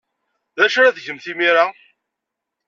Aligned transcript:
D 0.55 0.59
acu 0.65 0.77
ara 0.79 0.95
tgemt 0.97 1.25
imir-a? 1.31 1.65